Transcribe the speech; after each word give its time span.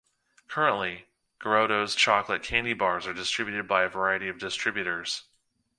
Currently, 0.47 1.05
Garoto's 1.39 1.93
chocolate 1.93 2.41
candy 2.41 2.73
bars 2.73 3.05
are 3.05 3.13
distributed 3.13 3.67
by 3.67 3.83
a 3.83 3.87
variety 3.87 4.29
of 4.29 4.39
distributors. 4.39 5.25